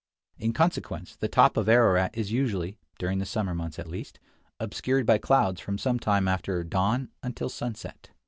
In 0.39 0.51
consequence, 0.51 1.15
the 1.15 1.27
top 1.27 1.55
of 1.57 1.69
Ararat 1.69 2.17
is 2.17 2.31
usually— 2.31 2.79
during 2.97 3.19
the 3.19 3.25
summer 3.27 3.53
months, 3.53 3.77
at 3.77 3.85
least— 3.87 4.19
obscured 4.59 5.05
by 5.05 5.19
clouds 5.19 5.61
from 5.61 5.77
some 5.77 5.99
time 5.99 6.27
after 6.27 6.63
dawn 6.63 7.09
until 7.21 7.49
sunset. 7.49 8.09